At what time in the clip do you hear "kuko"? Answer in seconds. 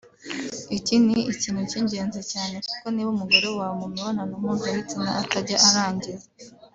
2.67-2.85